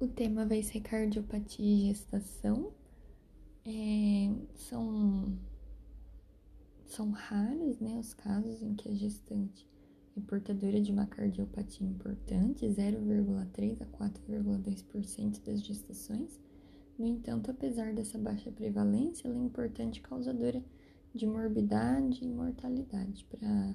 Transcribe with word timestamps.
O 0.00 0.06
tema 0.06 0.46
vai 0.46 0.62
ser 0.62 0.80
cardiopatia 0.80 1.66
e 1.66 1.88
gestação. 1.88 2.72
É, 3.64 4.32
são, 4.54 5.36
são 6.86 7.10
raros 7.10 7.80
né, 7.80 7.98
os 7.98 8.14
casos 8.14 8.62
em 8.62 8.74
que 8.74 8.88
a 8.88 8.94
gestante 8.94 9.66
é 10.16 10.20
portadora 10.20 10.80
de 10.80 10.92
uma 10.92 11.04
cardiopatia 11.04 11.84
importante, 11.84 12.64
0,3 12.64 13.82
a 13.82 13.86
4,2% 13.86 15.42
das 15.44 15.64
gestações. 15.64 16.38
No 16.96 17.04
entanto, 17.04 17.50
apesar 17.50 17.92
dessa 17.92 18.16
baixa 18.18 18.52
prevalência, 18.52 19.26
ela 19.26 19.36
é 19.36 19.40
importante 19.40 20.00
causadora 20.00 20.62
de 21.12 21.26
morbidade 21.26 22.24
e 22.24 22.28
mortalidade 22.28 23.24
para 23.24 23.74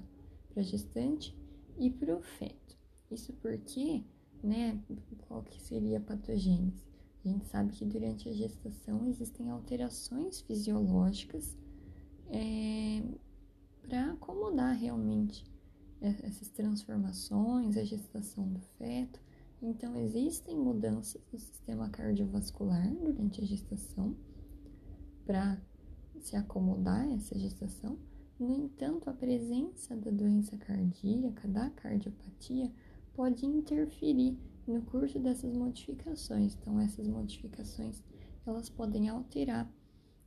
a 0.55 0.61
gestante 0.61 1.35
e 1.77 1.89
para 1.89 2.15
o 2.15 2.21
feto. 2.21 2.77
Isso 3.11 3.33
porque 3.33 4.05
né? 4.43 4.79
Qual 5.27 5.41
que 5.43 5.61
seria 5.61 5.97
a 5.97 6.01
patogênese? 6.01 6.83
A 7.25 7.29
gente 7.29 7.45
sabe 7.45 7.71
que 7.71 7.85
durante 7.85 8.27
a 8.27 8.33
gestação 8.33 9.07
existem 9.07 9.49
alterações 9.49 10.41
fisiológicas 10.41 11.55
é, 12.29 13.01
para 13.81 14.11
acomodar 14.11 14.75
realmente 14.75 15.45
essas 16.01 16.49
transformações, 16.49 17.77
a 17.77 17.83
gestação 17.83 18.45
do 18.49 18.59
feto. 18.77 19.21
Então, 19.61 19.95
existem 19.95 20.57
mudanças 20.57 21.21
no 21.31 21.39
sistema 21.39 21.89
cardiovascular 21.89 22.93
durante 22.95 23.41
a 23.41 23.45
gestação 23.45 24.13
para 25.25 25.57
se 26.19 26.35
acomodar 26.35 27.09
essa 27.13 27.39
gestação. 27.39 27.97
No 28.37 28.53
entanto, 28.53 29.09
a 29.09 29.13
presença 29.13 29.95
da 29.95 30.11
doença 30.11 30.57
cardíaca, 30.57 31.47
da 31.47 31.69
cardiopatia, 31.69 32.69
pode 33.13 33.45
interferir 33.45 34.37
no 34.67 34.81
curso 34.81 35.19
dessas 35.19 35.53
modificações. 35.53 36.55
Então, 36.55 36.79
essas 36.79 37.07
modificações 37.07 38.03
elas 38.45 38.69
podem 38.69 39.07
alterar 39.09 39.71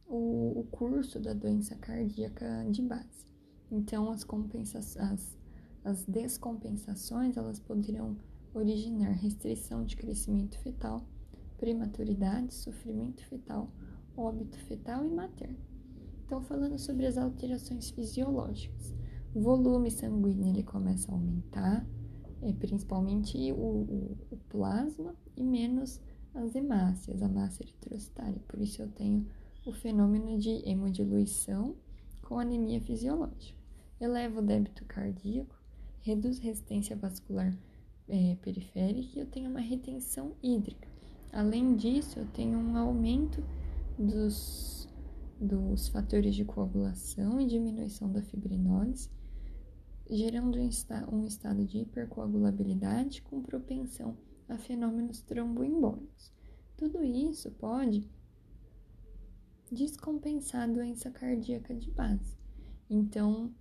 o, 0.07 0.61
o 0.61 0.65
curso 0.71 1.21
da 1.21 1.33
doença 1.33 1.75
cardíaca 1.77 2.65
de 2.71 2.83
base. 2.83 3.27
Então, 3.71 4.11
as, 4.11 4.25
compensações, 4.25 5.37
as 5.85 6.05
descompensações 6.05 7.37
elas 7.37 7.59
poderão 7.59 8.17
originar 8.55 9.13
restrição 9.13 9.85
de 9.85 9.97
crescimento 9.97 10.59
fetal, 10.61 11.07
prematuridade, 11.59 12.55
sofrimento 12.55 13.25
fetal, 13.27 13.71
óbito 14.17 14.59
fetal 14.61 15.05
e 15.05 15.11
materno. 15.11 15.59
Então, 16.25 16.41
falando 16.41 16.79
sobre 16.79 17.07
as 17.07 17.19
alterações 17.19 17.91
fisiológicas, 17.91 18.95
o 19.35 19.41
volume 19.41 19.91
sanguíneo 19.91 20.49
ele 20.49 20.63
começa 20.63 21.11
a 21.11 21.15
aumentar, 21.15 21.87
principalmente 22.59 23.53
o, 23.53 23.57
o, 23.57 24.17
o, 24.31 24.37
plasma 24.49 25.15
e 25.37 25.43
menos 25.43 26.01
as 26.35 26.55
hemácias, 26.55 27.23
a 27.23 27.29
massa 27.29 27.63
eritrocitária. 27.63 28.41
Por 28.47 28.61
isso 28.61 28.83
eu 28.83 28.89
tenho 28.89 29.27
o 29.65 29.73
fenômeno 29.73 30.39
de 30.39 30.63
hemodiluição 30.69 31.75
com 32.23 32.39
anemia 32.39 32.81
fisiológica. 32.81 33.59
Eleva 34.01 34.41
o 34.41 34.43
débito 34.43 34.85
cardíaco, 34.85 35.55
reduz 36.01 36.39
resistência 36.39 36.95
vascular 36.95 37.57
é, 38.09 38.37
periférica 38.43 39.19
e 39.19 39.21
eu 39.21 39.27
tenho 39.27 39.51
uma 39.51 39.61
retenção 39.61 40.33
hídrica. 40.43 40.89
Além 41.33 41.75
disso, 41.75 42.19
eu 42.19 42.27
tenho 42.27 42.59
um 42.59 42.77
aumento 42.77 43.43
dos, 43.99 44.89
dos 45.41 45.89
fatores 45.89 46.35
de 46.35 46.45
coagulação 46.45 47.41
e 47.41 47.47
diminuição 47.47 48.11
da 48.11 48.23
fibrinólise 48.23 49.11
gerando 50.09 50.59
um 51.13 51.25
estado 51.25 51.65
de 51.65 51.79
hipercoagulabilidade 51.79 53.23
com 53.23 53.43
propensão 53.43 54.17
a 54.49 54.57
fenômenos 54.57 55.21
tromboembólicos. 55.23 56.33
Tudo 56.77 57.03
isso 57.03 57.51
pode 57.53 58.09
descompensar 59.71 60.63
a 60.63 60.73
doença 60.73 61.11
cardíaca 61.11 61.75
de 61.75 61.91
base. 61.91 62.37
Então, 62.89 63.53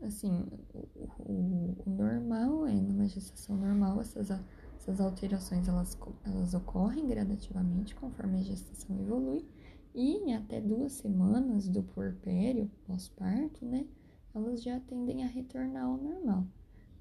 assim, 0.00 0.46
o, 0.72 0.88
o, 1.18 1.82
o 1.84 1.90
normal 1.90 2.66
é, 2.66 2.74
numa 2.74 3.06
gestação 3.06 3.56
normal, 3.56 4.00
essas, 4.00 4.30
essas 4.78 5.00
alterações 5.00 5.68
elas, 5.68 5.98
elas 6.24 6.54
ocorrem 6.54 7.06
gradativamente 7.06 7.94
conforme 7.94 8.38
a 8.38 8.42
gestação 8.42 8.98
evolui, 8.98 9.46
e 9.94 10.16
em 10.16 10.34
até 10.34 10.58
duas 10.58 10.92
semanas 10.92 11.68
do 11.68 11.82
puerpério, 11.82 12.70
pós-parto, 12.86 13.66
né? 13.66 13.86
Elas 14.34 14.62
já 14.62 14.80
tendem 14.80 15.24
a 15.24 15.26
retornar 15.26 15.84
ao 15.84 15.96
normal. 15.96 16.46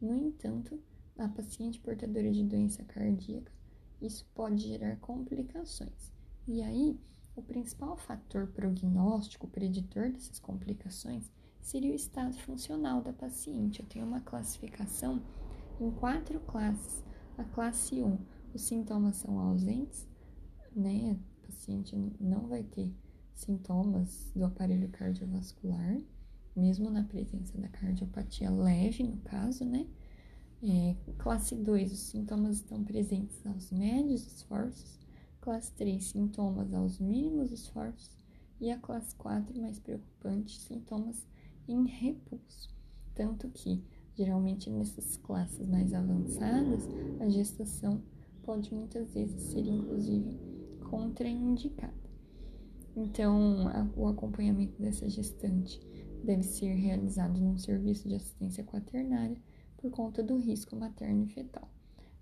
No 0.02 0.16
entanto, 0.16 0.80
a 1.18 1.28
paciente 1.28 1.80
portadora 1.80 2.32
de 2.32 2.44
doença 2.44 2.84
cardíaca, 2.84 3.52
isso 4.02 4.26
pode 4.34 4.68
gerar 4.68 4.98
complicações. 4.98 6.12
E 6.48 6.62
aí, 6.62 7.00
o 7.36 7.42
principal 7.42 7.96
fator 7.96 8.48
prognóstico, 8.48 9.48
preditor 9.48 10.12
dessas 10.12 10.40
complicações, 10.40 11.32
seria 11.62 11.92
o 11.92 11.96
estado 11.96 12.36
funcional 12.40 13.02
da 13.02 13.14
paciente. 13.14 13.80
Eu 13.80 13.86
tenho 13.86 14.06
uma 14.06 14.22
classificação 14.22 15.22
em 15.80 15.92
quatro 15.92 16.40
classes. 16.42 17.04
A 17.38 17.44
classe 17.44 18.02
1, 18.02 18.18
os 18.54 18.62
sintomas 18.62 19.18
são 19.18 19.40
ausentes, 19.40 20.08
né? 20.76 21.18
A 21.44 21.48
paciente 21.48 21.96
não 22.20 22.48
vai 22.48 22.64
ter 22.64 22.92
sintomas 23.34 24.32
do 24.36 24.44
aparelho 24.44 24.90
cardiovascular 24.90 26.02
mesmo 26.56 26.90
na 26.90 27.04
presença 27.04 27.58
da 27.58 27.68
cardiopatia 27.68 28.50
leve, 28.52 29.04
no 29.04 29.18
caso, 29.18 29.66
né? 29.66 29.88
É, 30.64 30.96
classe 31.18 31.56
2, 31.56 31.92
os 31.92 32.00
sintomas 32.00 32.58
estão 32.58 32.84
presentes 32.84 33.44
aos 33.46 33.72
médios 33.72 34.28
esforços. 34.28 35.00
Classe 35.40 35.72
3, 35.74 36.04
sintomas 36.04 36.72
aos 36.74 37.00
mínimos 37.00 37.52
esforços. 37.52 38.16
E 38.60 38.70
a 38.70 38.78
classe 38.78 39.16
4, 39.16 39.60
mais 39.60 39.80
preocupante, 39.80 40.60
sintomas 40.60 41.26
em 41.68 41.88
repulso. 41.88 42.70
Tanto 43.16 43.50
que, 43.50 43.84
geralmente, 44.16 44.70
nessas 44.70 45.18
classes 45.18 45.68
mais 45.68 45.94
avançadas, 45.94 46.88
a 47.20 47.28
gestação 47.28 48.04
pode 48.44 48.72
muitas 48.74 49.12
vezes 49.14 49.42
ser, 49.42 49.66
inclusive, 49.66 50.40
contraindicada. 50.90 51.94
Então, 52.96 53.68
a, 53.70 53.88
o 53.96 54.08
acompanhamento 54.08 54.80
dessa 54.80 55.10
gestante 55.10 55.80
deve 56.24 56.44
ser 56.44 56.74
realizado 56.74 57.40
num 57.40 57.58
serviço 57.58 58.08
de 58.08 58.16
assistência 58.16 58.64
quaternária 58.64 59.38
por 59.78 59.92
conta 59.92 60.22
do 60.22 60.38
risco 60.38 60.76
materno 60.76 61.24
e 61.24 61.28
fetal. 61.28 61.70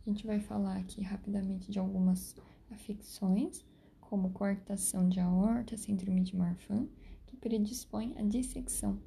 A 0.06 0.10
gente 0.10 0.26
vai 0.26 0.40
falar 0.40 0.78
aqui 0.78 1.02
rapidamente 1.02 1.72
de 1.72 1.78
algumas 1.78 2.36
afecções, 2.72 3.66
como 4.00 4.32
coartação 4.32 5.08
de 5.08 5.20
aorta, 5.20 5.78
síndrome 5.78 6.22
de 6.22 6.36
Marfan, 6.36 6.88
que 7.28 7.38
predispõe 7.38 8.16
à 8.18 8.24
dissecção 8.24 9.00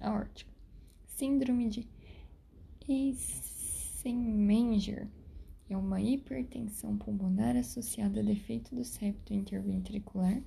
aórtica. 0.00 0.52
Síndrome 1.06 1.68
de 1.68 1.88
Eisenmenger 2.86 5.08
é 5.70 5.76
uma 5.76 6.00
hipertensão 6.00 6.98
pulmonar 6.98 7.56
associada 7.56 8.20
a 8.20 8.22
defeito 8.22 8.74
do 8.74 8.84
septo 8.84 9.32
interventricular 9.32 10.42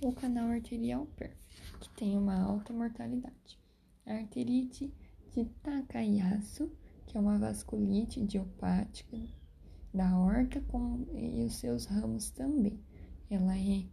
ou 0.00 0.12
canal 0.12 0.48
arterial 0.48 1.06
pérfuro 1.16 1.42
que 1.82 1.88
tem 1.90 2.16
uma 2.16 2.40
alta 2.40 2.72
mortalidade. 2.72 3.58
A 4.06 4.14
arterite 4.14 4.92
de 5.32 5.44
Takayasu, 5.62 6.70
que 7.06 7.18
é 7.18 7.20
uma 7.20 7.38
vasculite 7.38 8.20
idiopática 8.20 9.18
da 9.92 10.10
aorta 10.10 10.60
com, 10.62 11.06
e 11.12 11.44
os 11.44 11.56
seus 11.56 11.86
ramos 11.86 12.30
também. 12.30 12.78
Ela 13.28 13.58
é 13.58 13.84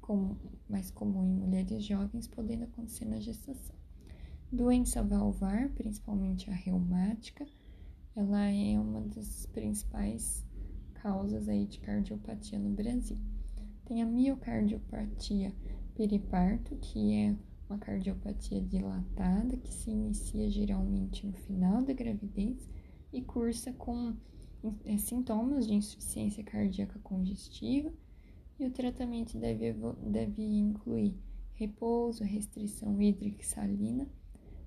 com, 0.00 0.36
mais 0.68 0.90
comum 0.90 1.24
em 1.24 1.38
mulheres 1.38 1.84
jovens, 1.84 2.26
podendo 2.26 2.64
acontecer 2.64 3.04
na 3.04 3.20
gestação. 3.20 3.76
Doença 4.50 5.02
valvar, 5.02 5.68
principalmente 5.70 6.50
a 6.50 6.54
reumática, 6.54 7.46
ela 8.16 8.46
é 8.46 8.78
uma 8.80 9.02
das 9.02 9.46
principais 9.46 10.44
causas 10.94 11.48
aí 11.48 11.66
de 11.66 11.78
cardiopatia 11.78 12.58
no 12.58 12.70
Brasil. 12.70 13.18
Tem 13.88 14.02
a 14.02 14.06
miocardiopatia 14.06 15.50
periparto, 15.94 16.76
que 16.76 17.14
é 17.14 17.34
uma 17.70 17.78
cardiopatia 17.78 18.60
dilatada 18.60 19.56
que 19.56 19.72
se 19.72 19.90
inicia 19.90 20.50
geralmente 20.50 21.26
no 21.26 21.32
final 21.32 21.82
da 21.82 21.94
gravidez 21.94 22.68
e 23.10 23.22
cursa 23.22 23.72
com 23.72 24.14
é, 24.84 24.98
sintomas 24.98 25.66
de 25.66 25.72
insuficiência 25.72 26.44
cardíaca 26.44 26.98
congestiva, 26.98 27.90
e 28.60 28.66
o 28.66 28.70
tratamento 28.70 29.38
deve, 29.38 29.72
deve 30.02 30.42
incluir 30.42 31.16
repouso, 31.54 32.22
restrição 32.24 33.00
hídrica 33.00 33.40
e 33.40 33.46
salina, 33.46 34.06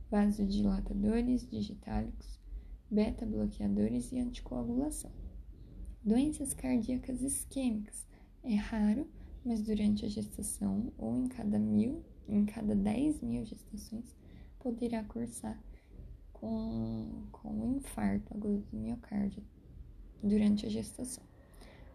vasodilatadores 0.10 1.48
digitálicos, 1.48 2.40
beta-bloqueadores 2.90 4.12
e 4.12 4.20
anticoagulação. 4.20 5.12
Doenças 6.04 6.56
cardíacas 6.56 7.22
isquêmicas 7.22 8.10
é 8.44 8.56
raro, 8.56 9.08
mas 9.46 9.62
durante 9.62 10.06
a 10.06 10.10
gestação 10.10 10.92
ou 10.98 11.16
em 11.16 11.28
cada 11.28 11.60
mil, 11.60 12.04
em 12.28 12.46
cada 12.46 12.76
10 12.76 13.22
mil 13.22 13.46
gestações, 13.46 14.16
poderá 14.60 15.04
cursar 15.04 15.62
com, 16.34 17.24
com 17.32 17.50
um 17.50 17.78
infarto 17.78 18.34
agudo 18.34 18.66
do 18.72 18.78
miocárdio 18.78 19.44
durante 20.24 20.66
a 20.66 20.70
gestação. 20.70 21.24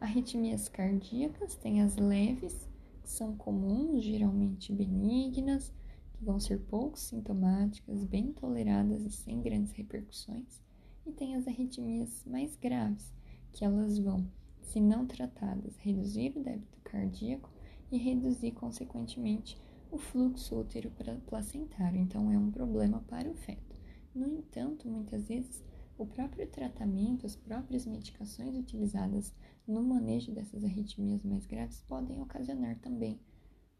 Arritmias 0.00 0.68
cardíacas 0.68 1.56
tem 1.56 1.82
as 1.82 1.96
leves, 1.96 2.68
que 3.02 3.10
são 3.10 3.36
comuns, 3.36 4.04
geralmente 4.04 4.72
benignas, 4.72 5.72
que 6.12 6.24
vão 6.24 6.38
ser 6.38 6.60
pouco 6.60 6.98
sintomáticas, 6.98 8.04
bem 8.04 8.32
toleradas 8.32 9.04
e 9.04 9.10
sem 9.10 9.40
grandes 9.40 9.72
repercussões. 9.72 10.60
E 11.06 11.12
tem 11.12 11.36
as 11.36 11.46
arritmias 11.46 12.24
mais 12.26 12.56
graves, 12.56 13.12
que 13.52 13.64
elas 13.64 13.98
vão, 13.98 14.28
se 14.66 14.80
não 14.80 15.06
tratadas, 15.06 15.76
reduzir 15.78 16.36
o 16.36 16.42
débito 16.42 16.78
cardíaco 16.82 17.48
e 17.90 17.96
reduzir, 17.96 18.50
consequentemente, 18.52 19.56
o 19.90 19.96
fluxo 19.96 20.58
útero 20.58 20.92
placentário. 21.26 22.00
Então, 22.00 22.30
é 22.30 22.38
um 22.38 22.50
problema 22.50 23.00
para 23.06 23.30
o 23.30 23.34
feto. 23.34 23.76
No 24.14 24.26
entanto, 24.26 24.88
muitas 24.88 25.28
vezes, 25.28 25.64
o 25.96 26.04
próprio 26.04 26.46
tratamento, 26.48 27.24
as 27.24 27.36
próprias 27.36 27.86
medicações 27.86 28.56
utilizadas 28.56 29.32
no 29.66 29.82
manejo 29.82 30.32
dessas 30.32 30.64
arritmias 30.64 31.22
mais 31.22 31.46
graves 31.46 31.80
podem 31.82 32.20
ocasionar 32.20 32.76
também 32.80 33.20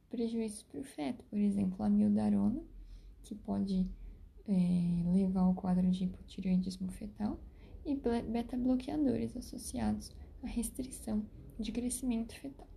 prejuízos 0.09 0.63
para 0.63 0.81
o 0.81 0.85
feto. 0.85 1.25
Por 1.25 1.39
exemplo, 1.39 1.85
a 1.85 1.91
mildarona, 1.91 2.63
que 3.23 3.35
pode 3.35 3.87
é, 4.47 5.03
levar 5.13 5.43
ao 5.43 5.55
quadro 5.55 5.91
de 5.91 6.05
hipotireoidismo 6.05 6.91
fetal, 6.93 7.41
e 7.85 7.95
beta-bloqueadores 7.95 9.37
associados 9.37 10.11
à 10.43 10.47
restrição 10.47 11.25
de 11.59 11.73
crescimento 11.73 12.35
fetal. 12.35 12.69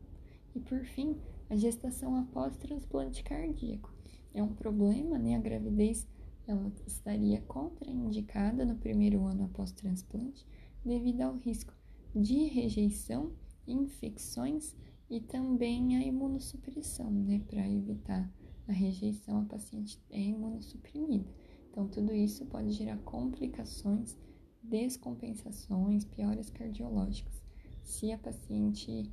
E 0.55 0.59
por 0.59 0.83
fim, 0.85 1.15
a 1.49 1.55
gestação 1.55 2.15
após 2.15 2.55
transplante 2.57 3.23
cardíaco. 3.23 3.93
É 4.33 4.43
um 4.43 4.53
problema, 4.53 5.17
né? 5.17 5.35
A 5.35 5.39
gravidez 5.39 6.07
ela 6.47 6.71
estaria 6.85 7.41
contraindicada 7.41 8.65
no 8.65 8.75
primeiro 8.75 9.25
ano 9.25 9.45
após 9.45 9.71
transplante 9.71 10.45
devido 10.83 11.21
ao 11.21 11.35
risco 11.35 11.73
de 12.15 12.45
rejeição, 12.45 13.31
infecções 13.67 14.75
e 15.09 15.19
também 15.19 15.95
a 15.97 16.03
imunossupressão, 16.03 17.11
né? 17.11 17.41
Para 17.47 17.67
evitar 17.69 18.31
a 18.67 18.71
rejeição, 18.71 19.41
a 19.41 19.45
paciente 19.45 19.99
é 20.09 20.21
imunossuprimida. 20.21 21.25
Então, 21.69 21.87
tudo 21.87 22.13
isso 22.13 22.45
pode 22.45 22.71
gerar 22.71 22.97
complicações, 22.99 24.17
descompensações, 24.61 26.05
piores 26.05 26.49
cardiológicas, 26.49 27.41
se 27.89 28.11
a 28.11 28.17
paciente 28.19 29.11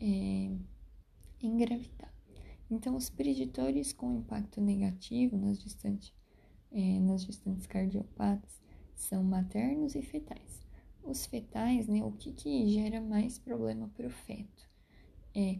é, 0.00 0.50
engravidar. 1.42 2.12
Então, 2.70 2.96
os 2.96 3.10
preditores 3.10 3.92
com 3.92 4.16
impacto 4.16 4.62
negativo 4.62 5.36
nas 5.36 5.60
gestantes, 5.60 6.12
é, 6.72 6.98
nas 7.00 7.22
gestantes 7.22 7.66
cardiopatas 7.66 8.62
são 8.94 9.22
maternos 9.22 9.94
e 9.94 10.00
fetais. 10.00 10.66
Os 11.02 11.26
fetais, 11.26 11.86
né, 11.86 12.02
o 12.02 12.12
que, 12.12 12.32
que 12.32 12.66
gera 12.70 12.98
mais 12.98 13.38
problema 13.38 13.90
para 13.94 14.06
o 14.06 14.10
feto? 14.10 14.66
É 15.34 15.58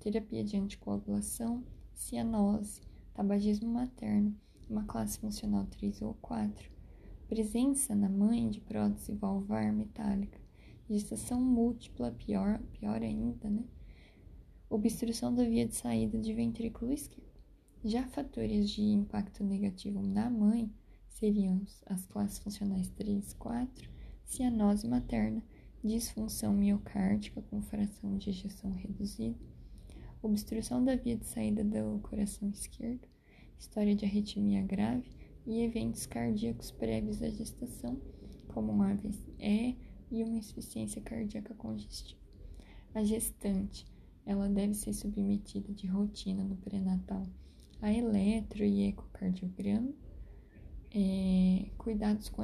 terapia 0.00 0.42
de 0.42 0.56
anticoagulação, 0.56 1.62
cianose, 1.92 2.80
tabagismo 3.12 3.68
materno, 3.68 4.34
uma 4.68 4.84
classe 4.84 5.18
funcional 5.18 5.66
3 5.66 6.00
ou 6.00 6.14
4, 6.14 6.70
presença 7.28 7.94
na 7.94 8.08
mãe 8.08 8.48
de 8.48 8.62
prótese 8.62 9.12
valvar 9.12 9.70
metálica, 9.74 10.41
gestação 10.88 11.40
múltipla, 11.40 12.12
pior, 12.12 12.60
pior 12.72 13.02
ainda, 13.02 13.48
né? 13.48 13.64
obstrução 14.68 15.34
da 15.34 15.44
via 15.44 15.66
de 15.66 15.74
saída 15.74 16.18
de 16.18 16.32
ventrículo 16.32 16.92
esquerdo. 16.92 17.30
Já 17.84 18.06
fatores 18.06 18.70
de 18.70 18.80
impacto 18.80 19.44
negativo 19.44 20.00
na 20.00 20.30
mãe 20.30 20.72
seriam 21.08 21.60
as 21.86 22.06
classes 22.06 22.38
funcionais 22.38 22.88
3 22.90 23.32
e 23.32 23.36
4, 23.36 23.90
cianose 24.24 24.88
materna, 24.88 25.42
disfunção 25.84 26.54
miocárdica 26.54 27.42
com 27.42 27.60
fração 27.60 28.16
de 28.16 28.30
ejeção 28.30 28.72
reduzida, 28.72 29.38
obstrução 30.22 30.82
da 30.82 30.96
via 30.96 31.16
de 31.16 31.26
saída 31.26 31.62
do 31.62 31.98
coração 32.00 32.48
esquerdo, 32.48 33.06
história 33.58 33.94
de 33.94 34.06
arritmia 34.06 34.62
grave 34.62 35.10
e 35.46 35.60
eventos 35.62 36.06
cardíacos 36.06 36.70
prévios 36.70 37.20
à 37.20 37.28
gestação, 37.28 38.00
como 38.48 38.72
um 38.72 38.82
AVE 38.82 39.10
e 40.12 40.22
uma 40.22 40.36
insuficiência 40.36 41.00
cardíaca 41.00 41.54
congestiva. 41.54 42.20
A 42.94 43.02
gestante 43.02 43.86
ela 44.24 44.48
deve 44.48 44.74
ser 44.74 44.92
submetida 44.92 45.72
de 45.72 45.86
rotina 45.86 46.44
no 46.44 46.56
pré-natal 46.56 47.26
a 47.80 47.92
eletro 47.92 48.64
e 48.64 48.88
ecocardiograma. 48.88 49.92
É, 50.94 51.70
cuidados 51.78 52.28
com 52.28 52.42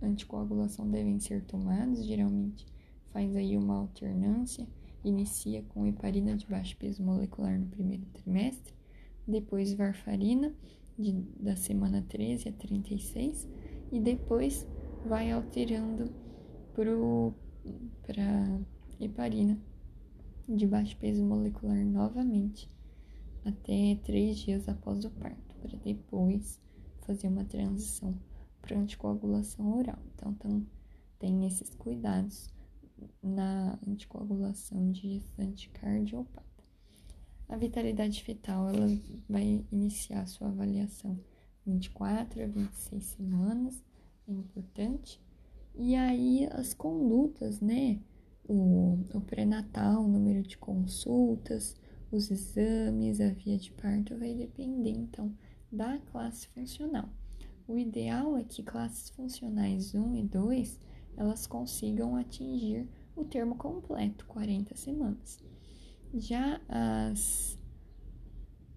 anticoagulação 0.00 0.90
devem 0.90 1.20
ser 1.20 1.44
tomados, 1.44 2.04
geralmente 2.04 2.66
faz 3.12 3.36
aí 3.36 3.56
uma 3.56 3.76
alternância, 3.76 4.66
inicia 5.04 5.62
com 5.68 5.86
heparina 5.86 6.34
de 6.34 6.46
baixo 6.46 6.74
peso 6.78 7.02
molecular 7.02 7.60
no 7.60 7.66
primeiro 7.66 8.06
trimestre, 8.06 8.74
depois 9.28 9.74
varfarina 9.74 10.52
de, 10.98 11.12
da 11.38 11.54
semana 11.54 12.02
13 12.08 12.48
a 12.48 12.52
36 12.52 13.46
e 13.92 14.00
depois 14.00 14.66
vai 15.06 15.30
alterando 15.30 16.10
para 16.74 18.60
heparina 19.00 19.58
de 20.48 20.66
baixo 20.66 20.96
peso 20.96 21.24
molecular 21.24 21.84
novamente 21.84 22.70
até 23.44 23.96
três 24.04 24.38
dias 24.38 24.68
após 24.68 25.04
o 25.04 25.10
parto, 25.10 25.54
para 25.60 25.76
depois 25.78 26.60
fazer 27.00 27.28
uma 27.28 27.44
transição 27.44 28.14
para 28.60 28.78
anticoagulação 28.78 29.76
oral. 29.76 29.98
Então, 30.14 30.32
então, 30.32 30.66
tem 31.18 31.46
esses 31.46 31.74
cuidados 31.74 32.48
na 33.22 33.78
anticoagulação 33.86 34.92
de 34.92 35.14
gestante 35.14 35.68
cardiopata. 35.70 36.42
A 37.48 37.56
vitalidade 37.56 38.22
fetal 38.22 38.68
ela 38.68 38.86
vai 39.28 39.64
iniciar 39.70 40.26
sua 40.26 40.48
avaliação 40.48 41.18
24 41.66 42.42
a 42.42 42.46
26 42.46 43.04
semanas, 43.04 43.84
é 44.26 44.32
importante. 44.32 45.20
E 45.74 45.94
aí 45.94 46.48
as 46.52 46.74
condutas, 46.74 47.60
né? 47.60 48.00
o, 48.44 48.98
o 49.14 49.20
pré-natal, 49.20 50.04
o 50.04 50.08
número 50.08 50.42
de 50.42 50.58
consultas, 50.58 51.76
os 52.10 52.30
exames, 52.30 53.20
a 53.20 53.30
via 53.30 53.56
de 53.56 53.72
parto 53.72 54.16
vai 54.18 54.34
depender 54.34 54.90
então 54.90 55.32
da 55.70 55.98
classe 55.98 56.48
funcional. 56.48 57.08
O 57.66 57.78
ideal 57.78 58.36
é 58.36 58.44
que 58.44 58.62
classes 58.62 59.08
funcionais 59.10 59.94
1 59.94 60.16
e 60.16 60.22
2 60.22 60.80
elas 61.16 61.46
consigam 61.46 62.16
atingir 62.16 62.88
o 63.14 63.24
termo 63.24 63.54
completo, 63.54 64.26
40 64.26 64.74
semanas. 64.76 65.42
Já 66.14 66.60
as, 66.68 67.58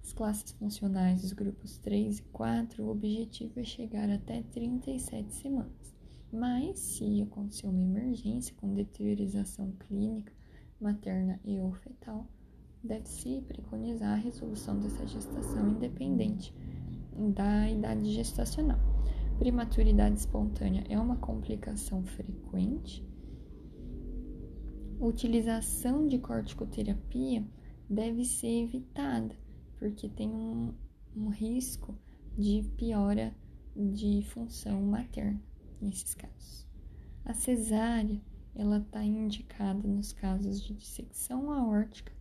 as 0.03 0.13
classes 0.13 0.51
funcionais 0.51 1.21
dos 1.21 1.33
grupos 1.33 1.77
3 1.79 2.19
e 2.19 2.23
4, 2.23 2.83
o 2.83 2.89
objetivo 2.89 3.59
é 3.59 3.63
chegar 3.63 4.09
até 4.09 4.41
37 4.43 5.33
semanas. 5.33 5.94
Mas, 6.35 6.79
se 6.79 7.21
acontecer 7.21 7.65
uma 7.65 7.81
emergência 7.81 8.53
com 8.57 8.73
deteriorização 8.73 9.71
clínica 9.87 10.33
materna 10.81 11.39
e 11.45 11.61
ou 11.61 11.71
fetal, 11.71 12.27
deve-se 12.83 13.41
preconizar 13.47 14.11
a 14.11 14.21
resolução 14.21 14.77
dessa 14.77 15.07
gestação 15.07 15.69
independente 15.69 16.53
da 17.33 17.69
idade 17.69 18.11
gestacional. 18.11 18.77
Prematuridade 19.39 20.19
espontânea 20.19 20.83
é 20.89 20.99
uma 20.99 21.15
complicação 21.15 22.03
frequente. 22.03 23.01
Utilização 24.99 26.05
de 26.05 26.19
corticoterapia 26.19 27.45
deve 27.89 28.25
ser 28.25 28.63
evitada, 28.63 29.33
porque 29.79 30.09
tem 30.09 30.27
um, 30.29 30.73
um 31.15 31.29
risco 31.29 31.97
de 32.37 32.61
piora 32.75 33.33
de 33.73 34.21
função 34.23 34.81
materna 34.81 35.41
nesses 35.82 36.13
casos. 36.13 36.65
A 37.24 37.34
cesárea, 37.34 38.22
ela 38.53 38.77
está 38.77 39.03
indicada 39.03 39.88
nos 39.88 40.13
casos 40.13 40.62
de 40.62 40.74
dissecção 40.74 41.51
aórtica, 41.51 42.13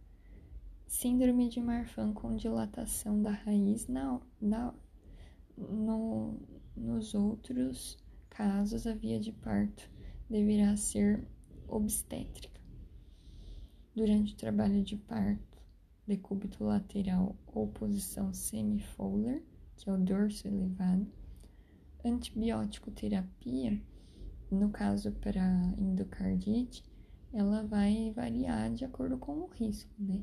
síndrome 0.86 1.48
de 1.48 1.60
Marfan 1.60 2.12
com 2.12 2.36
dilatação 2.36 3.22
da 3.22 3.30
raiz 3.30 3.86
na, 3.88 4.20
na 4.40 4.74
no, 5.56 6.40
nos 6.76 7.14
outros 7.14 7.98
casos, 8.30 8.86
a 8.86 8.94
via 8.94 9.20
de 9.20 9.32
parto 9.32 9.88
deverá 10.28 10.76
ser 10.76 11.28
obstétrica. 11.68 12.60
Durante 13.94 14.34
o 14.34 14.36
trabalho 14.36 14.82
de 14.82 14.96
parto, 14.96 15.62
decúbito 16.06 16.64
lateral 16.64 17.36
ou 17.46 17.68
posição 17.68 18.32
semi-Fowler, 18.32 19.42
que 19.76 19.88
é 19.88 19.92
o 19.92 19.98
dorso 19.98 20.48
elevado, 20.48 21.06
antibiótico 22.04 22.90
terapia, 22.90 23.80
no 24.50 24.70
caso 24.70 25.12
para 25.12 25.42
endocardite, 25.78 26.84
ela 27.32 27.64
vai 27.64 28.12
variar 28.12 28.72
de 28.72 28.84
acordo 28.84 29.18
com 29.18 29.32
o 29.40 29.46
risco, 29.48 29.90
né? 29.98 30.22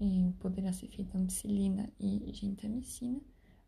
E 0.00 0.32
poderá 0.40 0.72
ser 0.72 0.88
feita 0.88 1.18
ampicilina 1.18 1.90
e 1.98 2.30
gentamicina, 2.32 3.20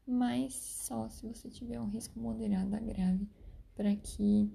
mas 0.07 0.54
só 0.54 1.09
se 1.09 1.26
você 1.26 1.50
tiver 1.50 1.80
um 1.80 1.88
risco 1.88 2.19
moderado 2.19 2.75
a 2.76 2.80
grave 2.80 3.28
para 3.75 3.95
que 3.97 4.50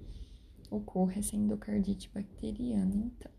ocorra 0.72 1.20
essa 1.20 1.36
endocardite 1.36 2.10
bacteriana, 2.14 2.96
então. 2.96 3.32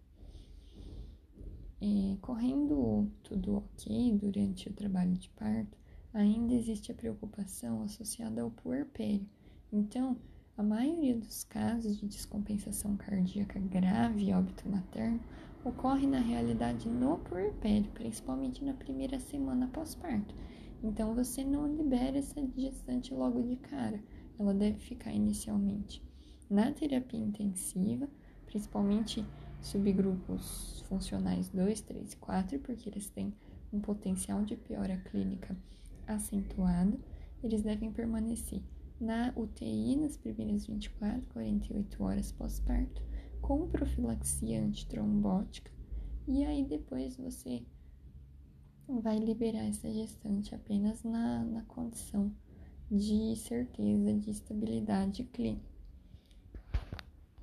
é, 1.80 2.16
correndo 2.20 3.10
tudo 3.22 3.56
ok 3.56 4.12
durante 4.18 4.68
o 4.68 4.72
trabalho 4.72 5.12
de 5.16 5.28
parto, 5.30 5.76
ainda 6.12 6.54
existe 6.54 6.90
a 6.90 6.94
preocupação 6.94 7.82
associada 7.82 8.42
ao 8.42 8.50
puerpério. 8.50 9.26
Então, 9.76 10.16
a 10.56 10.62
maioria 10.62 11.14
dos 11.14 11.44
casos 11.44 11.98
de 11.98 12.06
descompensação 12.06 12.96
cardíaca 12.96 13.60
grave 13.60 14.24
e 14.24 14.32
óbito 14.32 14.66
materno 14.66 15.20
ocorre 15.62 16.06
na 16.06 16.18
realidade 16.18 16.88
no 16.88 17.18
puerpério, 17.18 17.90
principalmente 17.92 18.64
na 18.64 18.72
primeira 18.72 19.20
semana 19.20 19.68
pós-parto. 19.68 20.34
Então 20.82 21.14
você 21.14 21.44
não 21.44 21.70
libera 21.70 22.16
essa 22.16 22.40
gestante 22.56 23.12
logo 23.12 23.42
de 23.42 23.56
cara, 23.56 24.02
ela 24.38 24.54
deve 24.54 24.78
ficar 24.78 25.12
inicialmente 25.12 26.02
na 26.48 26.72
terapia 26.72 27.20
intensiva, 27.20 28.08
principalmente 28.46 29.22
subgrupos 29.60 30.82
funcionais 30.88 31.50
2, 31.50 31.82
3 31.82 32.14
e 32.14 32.16
4, 32.16 32.58
porque 32.60 32.88
eles 32.88 33.10
têm 33.10 33.30
um 33.70 33.80
potencial 33.80 34.42
de 34.42 34.56
piora 34.56 34.96
clínica 34.96 35.54
acentuado, 36.06 36.98
eles 37.42 37.62
devem 37.62 37.92
permanecer 37.92 38.62
na 39.00 39.32
UTI 39.36 39.96
nas 39.96 40.16
primeiras 40.16 40.66
24, 40.66 41.22
48 41.32 42.02
horas 42.02 42.32
pós-parto, 42.32 43.02
com 43.40 43.68
profilaxia 43.68 44.62
antitrombótica, 44.62 45.70
e 46.26 46.44
aí 46.44 46.64
depois 46.64 47.16
você 47.16 47.62
vai 48.88 49.18
liberar 49.18 49.64
essa 49.66 49.90
gestante 49.92 50.54
apenas 50.54 51.02
na, 51.02 51.44
na 51.44 51.62
condição 51.62 52.32
de 52.90 53.34
certeza 53.36 54.14
de 54.14 54.30
estabilidade 54.30 55.24
clínica. 55.24 55.75